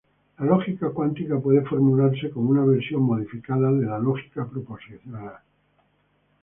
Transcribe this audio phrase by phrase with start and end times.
[0.39, 5.35] La lógica cuántica puede formularse como una versión modificada de la lógica proposicional.